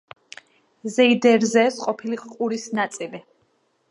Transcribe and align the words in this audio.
ზეიდერზეეს 0.93 1.77
ყოფილი 1.83 2.19
ყურის 2.23 2.65
ნაწილი. 2.79 3.23